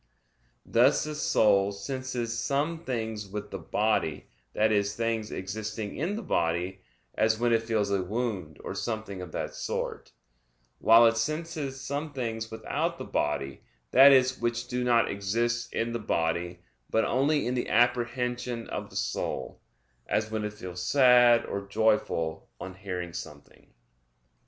[0.65, 6.23] Thus the soul senses some things with the body, that is, things existing in the
[6.23, 6.81] body,
[7.13, 10.11] as when it feels a wound or something of that sort;
[10.79, 13.61] while it senses some things without the body,
[13.91, 18.89] that is, which do not exist in the body, but only in the apprehension of
[18.89, 19.61] the soul,
[20.07, 23.71] as when it feels sad or joyful on hearing something.